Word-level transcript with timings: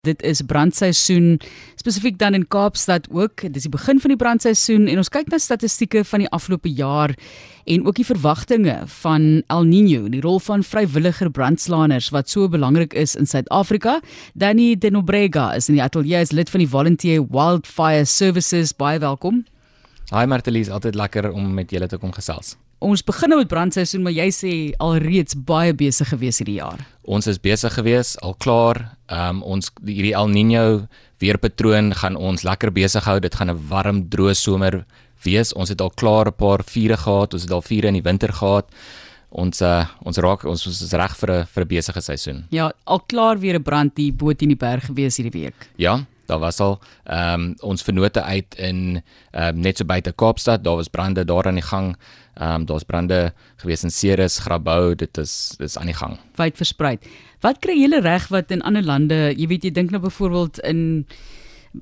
Dit 0.00 0.22
is 0.24 0.40
brandseisoen 0.48 1.34
spesifiek 1.76 2.14
dan 2.18 2.32
in 2.34 2.46
Kaapstad 2.48 3.04
ook. 3.12 3.42
Dis 3.52 3.66
die 3.66 3.72
begin 3.72 3.98
van 4.00 4.08
die 4.08 4.16
brandseisoen 4.16 4.86
en 4.88 4.96
ons 5.02 5.10
kyk 5.12 5.28
na 5.28 5.36
statistieke 5.36 6.00
van 6.08 6.22
die 6.24 6.28
afgelope 6.32 6.70
jaar 6.72 7.12
en 7.68 7.84
ook 7.84 7.98
die 7.98 8.06
verwagtinge 8.08 8.78
van 9.02 9.26
El 9.52 9.68
Niño, 9.68 10.06
die 10.08 10.22
rol 10.24 10.40
van 10.40 10.64
vrywilliger 10.64 11.28
brandslaaners 11.28 12.08
wat 12.16 12.32
so 12.32 12.48
belangrik 12.48 12.96
is 12.96 13.12
in 13.12 13.28
Suid-Afrika. 13.28 13.98
Danny 14.32 14.72
Denobrega 14.72 15.50
is 15.60 15.68
in 15.68 15.76
die 15.76 15.84
ateljee 15.84 16.24
as 16.24 16.32
lid 16.32 16.48
van 16.48 16.64
die 16.64 16.70
Volunteer 16.72 17.28
Wildfire 17.28 18.08
Services. 18.08 18.72
Baie 18.72 19.04
welkom. 19.04 19.44
Hi 20.16 20.24
Martelies, 20.24 20.72
altyd 20.72 20.96
lekker 20.96 21.28
om 21.28 21.52
met 21.52 21.76
julle 21.76 21.92
te 21.92 22.00
kom 22.00 22.16
gesels. 22.16 22.56
Ons 22.80 23.02
begin 23.04 23.28
nou 23.28 23.36
met 23.42 23.48
brandseisoen, 23.52 24.00
maar 24.00 24.14
jy 24.16 24.30
sê 24.32 24.50
alreeds 24.80 25.36
baie 25.36 25.74
besig 25.76 26.08
gewees 26.14 26.40
hierdie 26.40 26.56
jaar. 26.62 26.80
Ons 27.04 27.28
is 27.28 27.36
besig 27.36 27.74
gewees, 27.76 28.14
al 28.24 28.32
klaar. 28.40 28.80
Ehm 29.10 29.36
um, 29.36 29.42
ons 29.42 29.70
hierdie 29.84 30.14
El 30.14 30.30
Niño 30.30 30.86
weerpatroon 31.20 31.92
gaan 31.98 32.16
ons 32.16 32.44
lekker 32.46 32.70
besig 32.70 33.04
hou. 33.04 33.18
Dit 33.20 33.34
gaan 33.34 33.50
'n 33.50 33.68
warm, 33.68 34.08
droë 34.08 34.34
somer 34.34 34.84
wees. 35.24 35.52
Ons 35.52 35.68
het 35.68 35.80
al 35.80 35.90
klaar 35.90 36.26
'n 36.28 36.36
paar 36.36 36.62
vure 36.64 36.96
gehad. 36.96 37.34
Ons 37.34 37.42
het 37.42 37.52
al 37.52 37.62
vure 37.62 37.88
in 37.88 37.94
die 37.94 38.02
winter 38.02 38.32
gehad. 38.32 38.66
Ons 39.30 39.62
uh, 39.62 39.86
ons 40.02 40.16
raak 40.16 40.44
ons 40.44 40.66
is 40.66 40.92
reg 40.92 41.16
vir 41.16 41.30
'n 41.30 41.46
vir 41.46 41.64
'n 41.64 41.68
besige 41.68 42.00
seisoen. 42.00 42.44
Ja, 42.50 42.72
al 42.84 43.00
klaar 43.00 43.38
weer 43.38 43.58
'n 43.58 43.62
brand 43.62 43.96
hier 43.96 44.12
bo 44.12 44.32
teen 44.32 44.48
die 44.48 44.56
berg 44.56 44.86
gewees 44.86 45.16
hierdie 45.16 45.42
week. 45.42 45.68
Ja, 45.76 46.06
daar 46.30 46.42
was 46.42 46.60
al 46.62 46.78
ehm 47.04 47.50
um, 47.50 47.54
ons 47.72 47.82
vennote 47.82 48.22
uit 48.22 48.54
in 48.58 48.80
ehm 49.30 49.56
um, 49.56 49.60
net 49.66 49.80
so 49.80 49.84
buite 49.84 50.12
Kaapstad, 50.12 50.64
daar 50.64 50.78
was 50.78 50.88
brande 50.88 51.24
daar 51.24 51.46
aan 51.50 51.58
die 51.58 51.66
gang. 51.66 51.96
Ehm 52.34 52.60
um, 52.60 52.66
daar's 52.66 52.86
brande 52.86 53.32
gewees 53.56 53.82
in 53.84 53.90
Ceres, 53.90 54.38
Grabouw, 54.38 54.94
dit 54.94 55.18
is 55.18 55.54
dis 55.58 55.78
aan 55.78 55.90
die 55.90 55.98
gang. 55.98 56.18
Wyd 56.38 56.56
versprei. 56.56 56.98
Wat 57.40 57.58
kry 57.58 57.76
julle 57.80 58.00
reg 58.04 58.28
wat 58.28 58.50
in 58.50 58.62
ander 58.62 58.84
lande, 58.84 59.18
jy 59.36 59.46
weet 59.50 59.64
jy 59.64 59.72
dink 59.74 59.90
nou 59.90 60.02
byvoorbeeld 60.02 60.60
in 60.68 61.06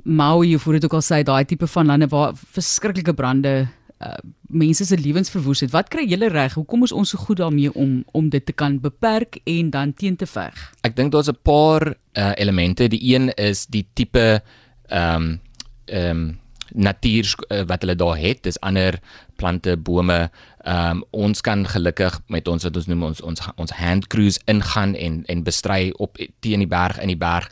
Maui 0.05 0.55
of 0.55 0.65
hoe 0.65 0.77
dit 0.77 0.85
ook 0.85 0.99
al 0.99 1.05
sê, 1.05 1.23
daai 1.25 1.45
tipe 1.49 1.67
van 1.67 1.87
lande 1.87 2.09
waar 2.13 2.35
verskriklike 2.37 3.15
brande 3.17 3.69
uh, 4.01 4.15
mense 4.49 4.85
se 4.85 4.99
lewens 4.99 5.31
verwoes 5.31 5.61
het. 5.61 5.71
Wat 5.71 5.89
kry 5.89 6.07
julle 6.09 6.29
reg? 6.33 6.55
Hoekom 6.55 6.87
is 6.87 6.93
ons 6.93 7.11
so 7.15 7.19
goed 7.19 7.41
daarmee 7.43 7.73
om 7.75 8.05
om 8.13 8.29
dit 8.29 8.45
te 8.47 8.53
kan 8.53 8.81
beperk 8.81 9.41
en 9.45 9.71
dan 9.71 9.93
teen 9.93 10.17
te 10.17 10.27
veg? 10.27 10.55
Ek 10.87 10.97
dink 10.97 11.13
daar's 11.13 11.31
'n 11.31 11.39
paar 11.43 11.95
uh, 12.15 12.33
elemente. 12.37 12.89
Die 12.89 13.15
een 13.15 13.35
is 13.35 13.67
die 13.67 13.87
tipe 13.95 14.43
ehm 14.89 15.23
um, 15.23 15.41
ehm 15.85 16.11
um, 16.11 16.39
natuur 16.75 17.35
uh, 17.49 17.63
wat 17.67 17.81
hulle 17.81 17.97
daar 17.97 18.17
het. 18.19 18.43
Dis 18.43 18.61
ander 18.61 18.99
plante, 19.37 19.77
bome. 19.77 20.31
Ehm 20.69 20.99
um, 20.99 21.05
ons 21.11 21.41
kan 21.41 21.63
gelukkig 21.67 22.21
met 22.27 22.49
ons 22.49 22.65
wat 22.67 22.77
ons 22.77 22.87
noem 22.91 23.03
ons 23.07 23.21
ons 23.25 23.41
ons 23.57 23.73
hand 23.79 24.07
crews 24.13 24.41
ingaan 24.51 24.95
en 24.95 25.21
en 25.27 25.43
bestry 25.47 25.93
op 25.97 26.19
teen 26.45 26.65
die 26.65 26.69
berg 26.69 26.99
in 26.99 27.13
die 27.13 27.17
berg 27.17 27.47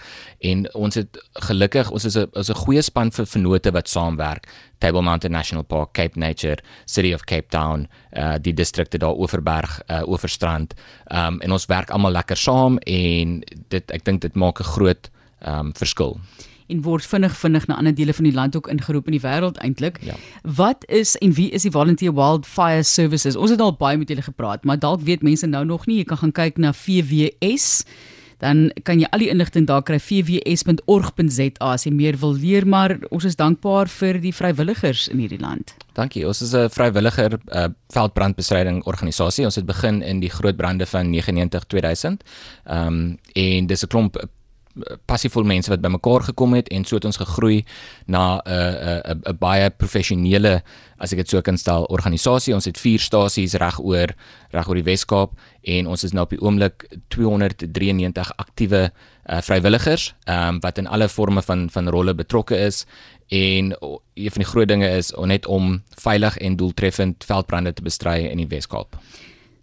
en 0.51 0.67
ons 0.75 0.99
het 0.99 1.21
gelukkig 1.49 1.91
ons 1.91 2.05
is 2.05 2.17
'n 2.17 2.27
is 2.43 2.51
'n 2.51 2.63
goeie 2.65 2.83
span 2.83 3.11
vir 3.11 3.27
vennote 3.27 3.71
wat 3.73 3.89
saamwerk. 3.89 4.49
Table 4.79 5.03
Mountain 5.03 5.33
National 5.33 5.65
Park, 5.65 5.93
Cape 5.93 6.19
Nature, 6.19 6.59
City 6.85 7.15
of 7.15 7.25
Cape 7.25 7.49
Town, 7.49 7.89
uh 8.13 8.35
die 8.41 8.55
distrikte 8.55 8.99
daar 8.99 9.17
Oeverberg, 9.17 9.81
uh 9.89 10.03
Oeverstrand. 10.09 10.75
Ehm 11.07 11.27
um, 11.27 11.41
en 11.41 11.53
ons 11.53 11.67
werk 11.67 11.91
almal 11.91 12.13
lekker 12.13 12.37
saam 12.37 12.79
en 12.79 13.43
dit 13.69 13.91
ek 13.91 14.05
dink 14.05 14.21
dit 14.21 14.35
maak 14.35 14.61
'n 14.61 14.65
groot 14.65 15.11
ehm 15.41 15.59
um, 15.59 15.73
verskil 15.75 16.21
en 16.69 16.83
word 16.83 17.07
vinnig 17.07 17.37
vinnig 17.37 17.67
na 17.67 17.77
ander 17.77 17.95
dele 17.95 18.13
van 18.13 18.25
die 18.25 18.35
land 18.35 18.57
ook 18.57 18.69
ingeroep 18.73 19.07
in 19.07 19.19
die 19.19 19.23
wêreld 19.25 19.61
eintlik. 19.63 20.01
Ja. 20.03 20.15
Wat 20.43 20.85
is 20.89 21.17
en 21.17 21.33
wie 21.33 21.51
is 21.51 21.63
die 21.63 21.71
Volunteer 21.71 22.15
Wildfire 22.15 22.83
Services? 22.83 23.37
Ons 23.37 23.51
het 23.51 23.61
al 23.61 23.77
baie 23.77 23.99
met 23.99 24.09
julle 24.09 24.23
gepraat, 24.23 24.65
maar 24.65 24.79
dalk 24.79 25.01
weet 25.01 25.23
mense 25.23 25.47
nou 25.47 25.65
nog 25.65 25.87
nie. 25.87 25.97
Jy 25.97 26.05
kan 26.05 26.23
gaan 26.25 26.33
kyk 26.33 26.59
na 26.59 26.73
VWS. 26.73 27.85
Dan 28.43 28.69
kan 28.85 29.01
jy 29.01 29.09
al 29.17 29.23
die 29.25 29.31
inligting 29.33 29.65
daar 29.69 29.85
kry 29.87 29.97
vws.org.za 30.03 31.47
as 31.73 31.87
jy 31.87 31.93
meer 31.97 32.19
wil 32.21 32.35
leer, 32.37 32.67
maar 32.69 32.99
ons 33.09 33.25
is 33.25 33.39
dankbaar 33.39 33.89
vir 33.89 34.21
die 34.21 34.33
vrywilligers 34.37 35.07
in 35.09 35.23
hierdie 35.25 35.41
land. 35.41 35.73
Dankie. 35.97 36.27
Ons 36.29 36.43
is 36.45 36.53
'n 36.53 36.69
vrywilliger 36.69 37.39
uh, 37.49 37.69
veldbrandbestryding 37.89 38.85
organisasie. 38.85 39.45
Ons 39.45 39.57
het 39.57 39.65
begin 39.65 40.03
in 40.03 40.21
die 40.21 40.31
groot 40.31 40.57
brande 40.57 40.87
van 40.87 41.13
99-2000. 41.15 42.21
Ehm 42.65 42.87
um, 42.87 43.19
en 43.33 43.67
dis 43.67 43.83
'n 43.83 43.89
klomp 43.89 44.17
passievol 45.09 45.47
mense 45.49 45.71
wat 45.73 45.81
bymekaar 45.81 46.27
gekom 46.31 46.55
het 46.57 46.69
en 46.75 46.85
so 46.85 46.99
het 46.99 47.07
ons 47.09 47.17
gegroei 47.17 47.65
na 48.07 48.43
'n 48.45 49.03
'n 49.13 49.23
'n 49.33 49.39
baie 49.39 49.71
professionele 49.71 50.63
as 50.99 51.13
ek 51.13 51.19
dit 51.19 51.29
so 51.29 51.41
kan 51.43 51.59
stel 51.59 51.85
organisasie. 51.85 52.55
Ons 52.55 52.65
het 52.65 52.79
4 52.79 53.01
stasies 53.01 53.55
reg 53.55 53.79
oor 53.81 54.15
reg 54.51 54.69
oor 54.69 54.75
die 54.75 54.83
Wes-Kaap 54.83 55.33
en 55.63 55.87
ons 55.87 56.05
is 56.05 56.13
nou 56.13 56.25
op 56.25 56.31
die 56.31 56.41
oomblik 56.41 56.87
293 57.09 58.33
aktiewe 58.37 58.91
uh, 59.29 59.41
vrywilligers 59.41 60.15
um, 60.29 60.61
wat 60.61 60.79
in 60.79 60.87
alle 60.87 61.09
forme 61.09 61.43
van 61.43 61.71
van 61.71 61.89
rolle 61.89 62.15
betrokke 62.15 62.57
is 62.57 62.87
en 63.29 63.75
een 64.15 64.31
van 64.31 64.43
die 64.43 64.51
groot 64.51 64.69
dinge 64.69 64.89
is 64.89 65.13
net 65.25 65.47
om 65.47 65.83
veilig 65.99 66.39
en 66.39 66.57
doeltreffend 66.57 67.25
veldbrande 67.25 67.73
te 67.73 67.83
bestry 67.83 68.27
in 68.31 68.37
die 68.37 68.49
Wes-Kaap. 68.49 68.97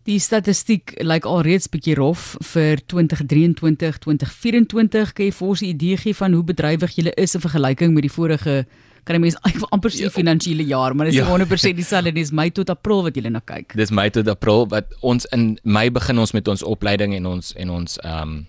Die 0.03 0.19
statistiek 0.19 0.97
lyk 1.00 1.24
alreeds 1.24 1.69
bietjie 1.72 1.96
rof 1.96 2.34
vir 2.53 2.81
2023, 2.91 4.02
2024. 4.03 5.14
Kan 5.16 5.25
jy 5.25 5.31
vir 5.31 5.47
ons 5.47 5.62
'n 5.62 5.66
idee 5.66 5.97
gee 5.97 6.14
van 6.14 6.34
hoe 6.34 6.44
bedrywig 6.44 6.96
julle 6.96 7.14
is 7.16 7.36
in 7.36 7.41
vergelyking 7.41 7.94
met 7.94 8.03
die 8.03 8.12
vorige 8.12 8.66
kan 9.03 9.18
jy 9.18 9.22
mens 9.22 9.38
amper 9.75 9.91
sê 9.91 10.08
ja. 10.08 10.09
finansiële 10.09 10.64
jaar, 10.64 10.96
maar 10.96 11.09
dit 11.09 11.19
is 11.19 11.22
ja. 11.22 11.28
100% 11.28 11.75
dieselfde, 11.75 12.14
dis 12.16 12.31
Mei 12.31 12.50
tot 12.52 12.69
April 12.69 13.03
wat 13.03 13.16
julle 13.16 13.30
na 13.30 13.41
kyk. 13.44 13.75
Dis 13.75 13.91
Mei 13.91 14.09
tot 14.09 14.28
April 14.28 14.68
wat 14.72 14.96
ons 15.02 15.28
in 15.36 15.58
Mei 15.64 15.90
begin 15.91 16.20
ons 16.24 16.31
met 16.35 16.47
ons 16.47 16.64
opleiding 16.64 17.16
en 17.20 17.25
ons 17.35 17.53
en 17.56 17.78
ons 17.81 18.00
ehm 18.03 18.22
um, 18.22 18.41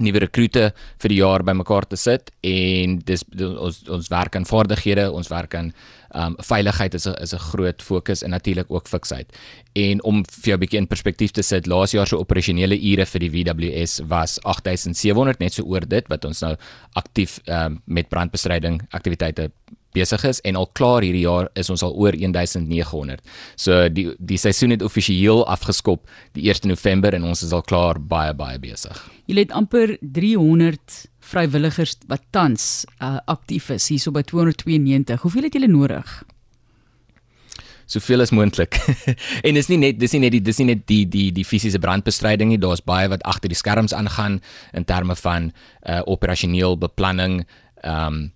nuwe 0.00 0.18
rekrute 0.24 0.72
vir 1.02 1.08
die 1.08 1.20
jaar 1.20 1.44
bymekaar 1.46 1.86
te 1.88 1.96
sit 1.96 2.32
en 2.46 2.98
dis 3.08 3.24
ons 3.38 3.80
ons 3.88 4.10
werk 4.12 4.36
aan 4.36 4.48
vaardighede, 4.48 5.10
ons 5.12 5.30
werk 5.32 5.54
aan 5.54 5.72
ehm 6.08 6.32
um, 6.32 6.36
veiligheid 6.40 6.94
is 6.94 7.06
'n 7.06 7.14
is 7.22 7.34
'n 7.34 7.38
groot 7.38 7.82
fokus 7.82 8.22
en 8.22 8.30
natuurlik 8.30 8.70
ook 8.70 8.88
fiksheid. 8.88 9.28
En 9.74 10.02
om 10.02 10.24
vir 10.24 10.48
jou 10.50 10.56
'n 10.56 10.60
bietjie 10.60 10.78
in 10.78 10.86
perspektief 10.86 11.30
te 11.30 11.42
sit, 11.42 11.66
laas 11.66 11.92
jaar 11.92 12.06
se 12.06 12.16
operasionele 12.16 12.80
ure 12.80 13.06
vir 13.06 13.20
die 13.20 13.30
WWS 13.30 14.00
was 14.08 14.38
8700 14.42 15.38
net 15.40 15.52
so 15.52 15.62
oor 15.62 15.86
dit 15.86 16.08
wat 16.08 16.24
ons 16.24 16.40
nou 16.40 16.56
aktief 16.92 17.40
ehm 17.44 17.64
um, 17.64 17.82
met 17.84 18.08
brandbestryding 18.08 18.80
aktiwiteite 18.90 19.50
besig 19.96 20.24
is 20.28 20.40
en 20.44 20.56
al 20.56 20.68
klaar 20.78 21.02
hierdie 21.06 21.24
jaar 21.24 21.48
is 21.58 21.70
ons 21.70 21.82
al 21.82 21.94
oor 21.96 22.16
1900. 22.16 23.22
So 23.56 23.88
die 23.88 24.08
die 24.18 24.38
seisoen 24.40 24.76
het 24.76 24.82
offisieel 24.82 25.44
afgeskop 25.46 26.08
die 26.36 26.48
1 26.50 26.68
November 26.68 27.14
en 27.14 27.24
ons 27.24 27.42
is 27.42 27.52
al 27.52 27.62
klaar 27.62 28.00
baie 28.00 28.34
baie 28.34 28.58
besig. 28.58 28.98
Jy 29.26 29.38
het 29.42 29.52
amper 29.52 29.96
300 30.00 31.04
vrywilligers 31.28 31.98
wat 32.08 32.24
tans 32.32 32.86
uh, 33.02 33.18
aktief 33.26 33.70
is 33.70 33.88
hierso 33.88 34.12
by 34.14 34.24
292. 34.24 35.22
Hoeveel 35.22 35.48
het 35.48 35.56
julle 35.58 35.70
nodig? 35.70 36.18
soveel 37.88 38.20
as 38.20 38.32
moontlik. 38.36 38.76
en 39.46 39.56
dis 39.56 39.68
nie 39.72 39.78
net 39.80 40.00
dis 40.00 40.12
nie 40.12 40.22
net 40.26 40.34
die 40.36 40.42
dis 40.44 40.58
nie 40.60 40.68
net 40.74 40.84
die 40.90 41.02
die 41.08 41.28
die 41.34 41.46
fisiese 41.48 41.80
brandbestryding 41.82 42.52
nie, 42.52 42.60
daar's 42.60 42.84
baie 42.84 43.08
wat 43.08 43.24
agter 43.28 43.48
die 43.48 43.58
skerms 43.58 43.96
aangaan 43.96 44.40
in 44.76 44.84
terme 44.88 45.16
van 45.16 45.52
uh 45.88 46.02
operasioneel 46.04 46.76
beplanning, 46.80 47.40
ehm 47.82 48.18
um, 48.18 48.26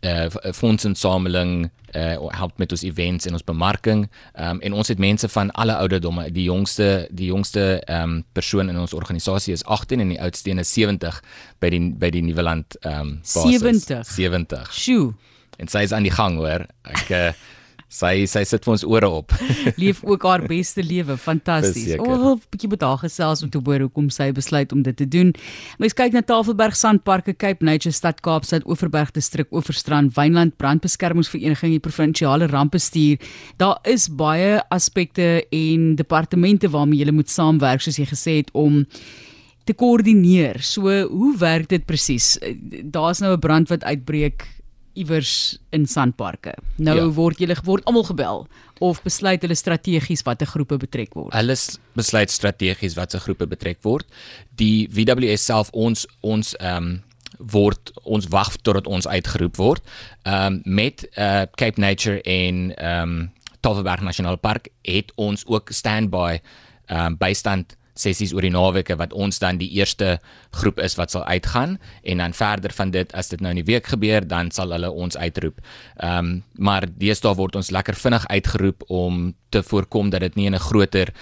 uh 0.00 0.52
fondsinsameling 0.52 1.70
uh 1.96 2.28
help 2.28 2.58
met 2.58 2.72
ons 2.72 2.82
events 2.82 3.26
en 3.26 3.32
ons 3.32 3.44
bemarking. 3.44 4.06
Um, 4.38 4.60
en 4.60 4.72
ons 4.72 4.88
het 4.88 4.98
mense 4.98 5.28
van 5.28 5.50
alle 5.50 5.76
ouderdomme. 5.76 6.30
Die 6.32 6.44
jongste 6.44 7.08
die 7.10 7.26
jongste 7.26 7.82
um, 7.88 8.24
persoon 8.32 8.68
in 8.68 8.78
ons 8.78 8.94
organisasie 8.94 9.52
is 9.52 9.64
18 9.64 10.00
en 10.00 10.08
die 10.08 10.20
oudste 10.20 10.50
is 10.50 10.72
70 10.72 11.22
by 11.58 11.70
die 11.70 11.82
by 12.00 12.10
die 12.10 12.22
Nieuweland 12.22 12.76
um, 12.84 13.18
basis. 13.20 13.60
70 13.60 14.06
70 14.06 14.72
sjoe. 14.72 15.12
En 15.58 15.68
sy 15.68 15.84
is 15.84 15.92
aan 15.92 16.06
die 16.06 16.14
gang 16.14 16.38
hoor. 16.40 16.64
Ek 16.88 17.10
uh, 17.12 17.32
Sy 17.90 18.22
sy 18.30 18.44
sit 18.46 18.62
vir 18.62 18.72
ons 18.76 18.84
ore 18.86 19.08
op. 19.10 19.32
Leef 19.82 20.04
ook 20.06 20.22
haar 20.22 20.44
beste 20.46 20.82
lewe, 20.86 21.16
fantasties. 21.18 21.96
O, 21.98 22.06
oh, 22.06 22.34
bietjie 22.54 22.70
met 22.70 22.84
haar 22.86 23.00
gesels 23.02 23.42
om 23.42 23.50
te 23.50 23.58
hoor 23.66 23.82
hoekom 23.82 24.06
sy 24.14 24.28
besluit 24.36 24.70
om 24.70 24.84
dit 24.86 24.94
te 24.94 25.08
doen. 25.10 25.32
Mens 25.82 25.96
kyk 25.98 26.14
na 26.14 26.22
Tafelberg 26.22 26.78
Sandparke, 26.78 27.34
Cape 27.34 27.66
Nature 27.66 27.90
Stad 27.96 28.22
Kaapstad, 28.22 28.62
Oeverberg 28.70 29.10
distrik, 29.16 29.50
Oeverstrand, 29.50 30.14
Wynland 30.14 30.54
Brandbeskermingsvereniging, 30.62 31.74
die 31.74 31.82
provinsiale 31.82 32.46
rampbestuur. 32.52 33.18
Daar 33.58 33.82
is 33.90 34.06
baie 34.06 34.60
aspekte 34.70 35.42
en 35.50 35.96
departemente 35.98 36.70
waarmee 36.70 37.02
jy 37.02 37.16
moet 37.16 37.34
saamwerk 37.34 37.82
soos 37.82 37.98
jy 37.98 38.06
gesê 38.06 38.38
het 38.38 38.54
om 38.54 38.84
te 39.66 39.74
koördineer. 39.74 40.62
So, 40.62 40.94
hoe 41.10 41.34
werk 41.42 41.68
dit 41.74 41.82
presies? 41.90 42.36
Daar's 42.86 43.18
nou 43.18 43.34
'n 43.34 43.42
brand 43.42 43.68
wat 43.68 43.82
uitbreek 43.84 44.46
iewers 44.98 45.58
in 45.70 45.86
sandparke. 45.86 46.54
Nou 46.76 46.96
ja. 46.96 47.06
word 47.14 47.40
julle 47.42 47.56
word 47.64 47.84
almal 47.88 48.06
gebel 48.08 48.46
of 48.80 49.02
besluit 49.04 49.42
hulle 49.44 49.56
strategies 49.58 50.24
watter 50.26 50.48
groepe 50.48 50.78
betrek 50.80 51.14
word. 51.14 51.32
Hulle 51.36 51.56
besluit 51.98 52.32
strategies 52.32 52.96
watter 52.98 53.22
groepe 53.22 53.46
betrek 53.50 53.80
word. 53.86 54.08
Die 54.60 54.88
WWS 54.92 55.46
self 55.52 55.72
ons 55.72 56.06
ons 56.20 56.54
ehm 56.60 56.76
um, 56.76 56.98
word 57.40 57.92
ons 58.04 58.26
wag 58.28 58.52
totdat 58.66 58.88
ons 58.90 59.06
uitgeroep 59.08 59.56
word. 59.60 59.84
Ehm 60.24 60.60
um, 60.60 60.62
met 60.64 61.06
uh, 61.16 61.46
Cape 61.56 61.80
Nature 61.80 62.20
en 62.22 62.70
ehm 62.76 63.20
um, 63.20 63.28
Tafelberg 63.60 64.00
National 64.00 64.38
Park 64.40 64.70
het 64.88 65.12
ons 65.16 65.44
ook 65.46 65.70
standby 65.70 66.40
ehm 66.86 67.12
um, 67.12 67.16
bystand 67.20 67.76
sessies 68.00 68.32
oor 68.34 68.46
die 68.46 68.52
naweke 68.54 68.96
wat 68.96 69.12
ons 69.12 69.38
dan 69.42 69.60
die 69.60 69.70
eerste 69.78 70.18
groep 70.56 70.80
is 70.80 70.96
wat 70.98 71.12
sal 71.14 71.24
uitgaan 71.24 71.78
en 72.02 72.22
dan 72.24 72.36
verder 72.36 72.72
van 72.76 72.90
dit 72.90 73.12
as 73.14 73.28
dit 73.28 73.40
nou 73.40 73.52
in 73.54 73.62
die 73.62 73.68
week 73.72 73.86
gebeur 73.92 74.26
dan 74.26 74.50
sal 74.50 74.72
hulle 74.76 74.90
ons 74.90 75.16
uitroep. 75.16 75.60
Ehm 75.96 76.18
um, 76.18 76.42
maar 76.60 76.84
deesdae 76.86 77.34
word 77.36 77.56
ons 77.56 77.70
lekker 77.70 77.96
vinnig 77.96 78.26
uitgeroep 78.28 78.84
om 78.88 79.34
te 79.48 79.62
voorkom 79.62 80.10
dat 80.10 80.20
dit 80.20 80.34
nie 80.36 80.46
in 80.46 80.54
'n 80.54 80.68
groter 80.68 81.12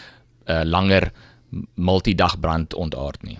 uh, 0.46 0.62
langer 0.64 1.12
multidagbrand 1.74 2.74
ontaard 2.74 3.22
nie. 3.22 3.38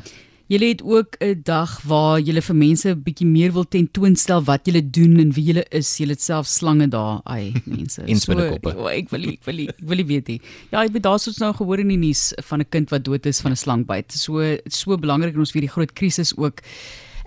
Julle 0.49 0.71
het 0.71 0.83
ook 0.83 1.17
'n 1.21 1.41
dag 1.45 1.83
waar 1.83 2.21
julle 2.21 2.41
vir 2.41 2.56
mense 2.56 2.89
'n 2.89 3.03
bietjie 3.03 3.27
meer 3.27 3.53
wil 3.53 3.69
tentoonstel 3.69 4.43
wat 4.45 4.65
julle 4.65 4.91
doen 4.91 5.19
en 5.19 5.33
wie 5.33 5.45
julle 5.45 5.65
is. 5.71 5.97
Julle 5.97 6.12
het 6.12 6.23
self 6.23 6.47
slange 6.47 6.89
daar, 6.89 7.21
ai 7.25 7.53
mense. 7.65 8.00
so, 8.25 8.33
oh, 8.33 8.56
ek 9.00 9.11
wil 9.11 9.29
ek 9.29 9.45
wil 9.45 9.59
ek 9.59 9.77
wil 9.81 10.05
weet 10.06 10.27
nie. 10.29 10.41
Ja, 10.71 10.83
ek 10.83 10.93
weet 10.93 11.03
daar's 11.03 11.27
ons 11.27 11.39
nou 11.39 11.53
gehoor 11.53 11.79
in 11.79 11.89
die 11.89 11.99
nuus 11.99 12.33
van 12.37 12.61
'n 12.61 12.69
kind 12.69 12.89
wat 12.91 13.05
dood 13.05 13.27
is 13.27 13.41
van 13.41 13.53
'n 13.53 13.56
slangbyt. 13.56 14.12
So 14.12 14.56
so 14.67 14.97
belangrik 14.97 15.35
en 15.35 15.41
ons 15.41 15.53
vir 15.53 15.61
die 15.61 15.75
groot 15.75 15.93
krisis 15.93 16.33
ook 16.37 16.62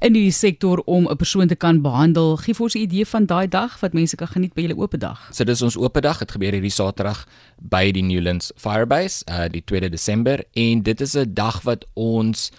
in 0.01 0.13
die 0.13 0.31
sektor 0.31 0.81
om 0.85 1.07
'n 1.07 1.15
persoon 1.15 1.47
te 1.47 1.55
kan 1.55 1.81
behandel. 1.81 2.37
Gee 2.37 2.53
vir 2.53 2.63
ons 2.63 2.75
'n 2.75 2.81
idee 2.89 3.05
van 3.05 3.25
daai 3.25 3.47
dag 3.47 3.79
wat 3.79 3.93
mense 3.93 4.15
kan 4.15 4.27
geniet 4.27 4.53
by 4.53 4.61
julle 4.61 4.77
oop 4.77 4.99
dag. 4.99 5.29
So 5.31 5.43
dis 5.43 5.61
ons 5.61 5.77
oop 5.77 6.01
dag. 6.01 6.17
Dit 6.17 6.31
gebeur 6.31 6.51
hierdie 6.51 6.73
Saterdag 6.73 7.27
by 7.61 7.91
die 7.91 8.03
Newlands 8.03 8.51
Firebase, 8.55 9.23
uh 9.29 9.47
die 9.47 9.61
2de 9.61 9.89
Desember 9.89 10.43
en 10.53 10.81
dit 10.81 11.01
is 11.01 11.15
'n 11.15 11.33
dag 11.33 11.61
wat 11.61 11.85
ons 11.93 12.51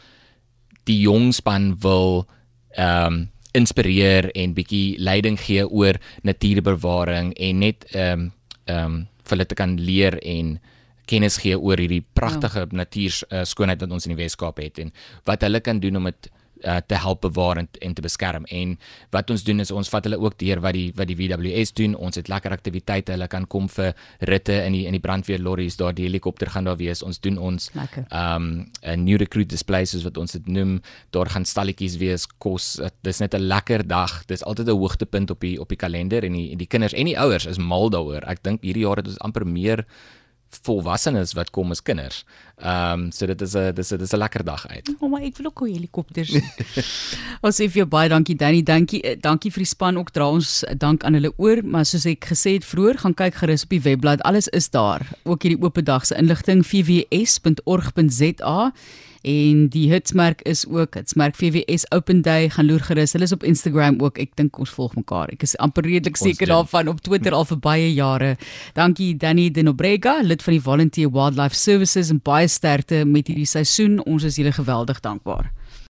die 0.89 1.01
jong 1.07 1.33
span 1.33 1.73
wil 1.83 2.27
ehm 2.77 3.07
um, 3.07 3.29
inspireer 3.53 4.31
en 4.33 4.55
bietjie 4.57 4.97
leiding 4.97 5.37
gee 5.37 5.67
oor 5.69 5.99
natuurbewaring 6.25 7.35
en 7.37 7.59
net 7.59 7.85
ehm 7.93 8.21
um, 8.21 8.31
ehm 8.65 8.85
um, 8.85 9.01
vir 9.23 9.37
hulle 9.37 9.47
te 9.47 9.55
kan 9.55 9.77
leer 9.79 10.17
en 10.23 10.57
kennis 11.07 11.37
gee 11.43 11.59
oor 11.59 11.79
hierdie 11.79 12.05
pragtige 12.15 12.65
ja. 12.65 12.77
natuur 12.83 13.19
uh, 13.29 13.43
skoonheid 13.45 13.83
wat 13.83 13.93
ons 13.93 14.07
in 14.07 14.15
die 14.15 14.23
Weskaap 14.23 14.59
het 14.63 14.79
en 14.83 14.93
wat 15.29 15.45
hulle 15.47 15.61
kan 15.61 15.81
doen 15.83 16.01
om 16.01 16.09
dit 16.11 16.31
uh, 16.65 16.77
te 16.87 16.95
help 16.95 17.21
bewaar 17.21 17.57
en, 17.57 17.69
en 17.81 17.95
te 17.95 18.03
beskerm. 18.03 18.45
En 18.45 18.79
wat 19.11 19.31
ons 19.31 19.45
doen 19.45 19.61
is 19.61 19.71
ons 19.71 19.89
vat 19.89 20.05
hulle 20.05 20.19
ook 20.21 20.39
deur 20.39 20.61
wat 20.61 20.77
die 20.77 20.93
wat 20.97 21.11
die 21.11 21.17
WWS 21.17 21.73
doen. 21.79 21.95
Ons 21.95 22.21
het 22.21 22.29
lekker 22.29 22.53
aktiwiteite. 22.53 23.13
Hulle 23.13 23.29
kan 23.29 23.47
kom 23.47 23.69
vir 23.69 23.95
ritte 24.19 24.59
in 24.67 24.73
die 24.73 24.85
in 24.87 24.97
die 24.97 25.03
brandweer 25.03 25.43
lorries 25.43 25.77
daar 25.77 25.95
die 25.95 26.07
helikopter 26.09 26.51
gaan 26.51 26.65
daar 26.65 26.81
wees. 26.81 27.03
Ons 27.03 27.21
doen 27.21 27.39
ons 27.39 27.71
ehm 27.75 28.09
um, 28.13 28.71
'n 28.83 29.05
new 29.05 29.19
recruit 29.19 29.49
displays 29.49 29.95
wat 30.03 30.17
ons 30.17 30.33
dit 30.33 30.47
noem. 30.47 30.81
Daar 31.11 31.29
gaan 31.29 31.45
stalletjies 31.45 31.97
wees, 31.97 32.27
kos. 32.39 32.81
Dis 33.03 33.19
net 33.19 33.35
'n 33.35 33.41
lekker 33.41 33.87
dag. 33.87 34.25
Dis 34.27 34.45
altyd 34.45 34.69
'n 34.69 34.79
hoogtepunt 34.79 35.31
op 35.31 35.41
die 35.41 35.61
op 35.61 35.69
die 35.69 35.77
kalender 35.77 36.25
en 36.25 36.33
die 36.33 36.51
en 36.53 36.59
die 36.59 36.67
kinders 36.67 36.93
en 36.93 37.07
die 37.07 37.19
ouers 37.19 37.47
is 37.47 37.59
mal 37.59 37.91
daaroor. 37.91 38.23
Ek 38.27 38.43
dink 38.43 38.63
hierdie 38.63 38.83
jaar 38.83 38.97
het 38.97 39.07
ons 39.07 39.19
amper 39.19 39.47
meer 39.47 39.85
volwassenes 40.63 41.33
wat 41.33 41.51
kom 41.51 41.71
as 41.71 41.83
kinders. 41.83 42.25
Ehm 42.63 42.93
um, 42.93 43.13
so 43.13 43.27
dit 43.27 43.41
is 43.41 43.57
'n 43.57 43.75
dis 43.75 43.93
'n 43.93 43.99
dis 43.99 44.13
'n 44.13 44.17
lekker 44.17 44.45
dag 44.45 44.69
uit. 44.69 44.89
O, 44.89 45.05
oh, 45.05 45.11
maar 45.11 45.23
ek 45.23 45.37
wil 45.37 45.47
ook 45.47 45.63
'n 45.63 45.73
helikopter 45.73 46.27
sien. 46.27 46.45
ons 47.47 47.57
sê 47.57 47.69
vir 47.69 47.83
jou 47.83 47.87
baie 47.87 48.09
dankie 48.09 48.37
Danny, 48.37 48.63
dankie 48.63 49.03
eh, 49.03 49.17
dankie 49.21 49.51
vir 49.51 49.63
die 49.63 49.73
span 49.75 49.97
ook 49.97 50.11
dra 50.11 50.31
ons 50.31 50.65
dank 50.77 51.05
aan 51.05 51.15
hulle 51.15 51.33
oor, 51.37 51.65
maar 51.65 51.85
soos 51.85 52.07
ek 52.07 52.25
gesê 52.25 52.53
het 52.53 52.65
vroeër, 52.65 52.99
gaan 52.99 53.15
kyk 53.15 53.35
gerus 53.35 53.63
op 53.63 53.71
die 53.71 53.81
webblad, 53.81 54.23
alles 54.23 54.49
is 54.49 54.71
daar. 54.71 55.01
Ook 55.25 55.43
hierdie 55.43 55.63
oop 55.63 55.85
dag 55.85 56.07
se 56.07 56.15
inligting 56.15 56.67
vws.org.za 56.67 58.73
en 59.23 59.69
die 59.73 59.87
hitsmerk 59.91 60.43
is 60.49 60.65
ook 60.67 60.95
hitsmerk 60.99 61.37
VWS 61.39 61.87
Open 61.95 62.23
Day 62.23 62.49
gaan 62.51 62.67
loer 62.67 62.83
gerus. 62.87 63.15
Hulle 63.17 63.29
is 63.29 63.33
op 63.33 63.47
Instagram 63.47 64.01
ook. 64.03 64.19
Ek 64.19 64.35
dink 64.39 64.59
ons 64.59 64.75
volg 64.75 64.95
mekaar. 64.99 65.31
Ek 65.35 65.47
is 65.47 65.55
amper 65.63 65.87
redelik 65.87 66.19
seker 66.21 66.51
daarvan 66.51 66.91
op 66.93 67.01
Twitter 67.01 67.35
al 67.37 67.47
vir 67.49 67.61
baie 67.63 67.89
jare. 67.95 68.35
Dankie 68.75 69.15
Danny 69.17 69.51
Denobrega, 69.51 70.19
lid 70.23 70.43
van 70.43 70.59
die 70.59 70.63
Volunteer 70.63 71.11
Wildlife 71.15 71.57
Services 71.57 72.11
en 72.11 72.21
baie 72.23 72.49
sterkte 72.49 73.05
met 73.07 73.31
hierdie 73.31 73.49
seisoen. 73.49 74.01
Ons 74.07 74.27
is 74.29 74.41
julle 74.41 74.53
geweldig 74.53 75.01
dankbaar. 75.01 75.53